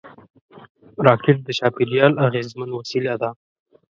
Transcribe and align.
راکټ 1.05 1.37
د 1.43 1.49
چاپېریال 1.59 2.13
اغېزمن 2.27 2.69
وسیله 2.79 3.13
ده 3.21 3.29